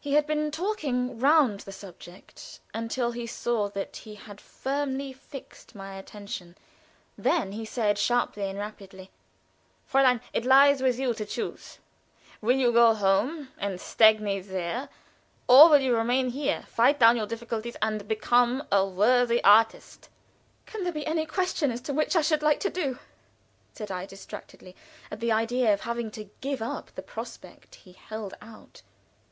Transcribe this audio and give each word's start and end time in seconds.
He 0.00 0.14
had 0.14 0.26
been 0.26 0.50
talking 0.50 1.16
round 1.20 1.60
the 1.60 1.70
subject 1.70 2.58
until 2.74 3.12
he 3.12 3.24
saw 3.24 3.68
that 3.68 3.98
he 3.98 4.16
had 4.16 4.40
fairly 4.40 5.12
fixed 5.12 5.76
my 5.76 5.94
attention; 5.94 6.56
then 7.16 7.52
he 7.52 7.64
said, 7.64 7.96
sharply 7.96 8.50
and 8.50 8.58
rapidly: 8.58 9.12
"Fräulein, 9.88 10.20
it 10.32 10.44
lies 10.44 10.82
with 10.82 10.98
you 10.98 11.14
to 11.14 11.24
choose. 11.24 11.78
Will 12.40 12.56
you 12.56 12.72
go 12.72 12.94
home 12.94 13.50
and 13.56 13.80
stagnate 13.80 14.48
there, 14.48 14.88
or 15.46 15.68
will 15.68 15.80
you 15.80 15.96
remain 15.96 16.30
here, 16.30 16.64
fight 16.66 16.98
down 16.98 17.16
your 17.16 17.28
difficulties, 17.28 17.76
and 17.80 18.08
become 18.08 18.66
a 18.72 18.84
worthy 18.84 19.38
artist?" 19.44 20.08
"Can 20.66 20.82
there 20.82 20.92
be 20.92 21.06
any 21.06 21.26
question 21.26 21.70
as 21.70 21.80
to 21.82 21.92
which 21.94 22.16
I 22.16 22.22
should 22.22 22.42
like 22.42 22.58
to 22.58 22.70
do?" 22.70 22.98
said 23.72 23.92
I, 23.92 24.04
distracted 24.04 24.74
at 25.12 25.20
the 25.20 25.30
idea 25.30 25.72
of 25.72 25.82
having 25.82 26.10
to 26.10 26.28
give 26.40 26.60
up 26.60 26.90
the 26.96 27.02
prospect 27.02 27.76
he 27.76 27.92
held 27.92 28.34
out. 28.40 28.82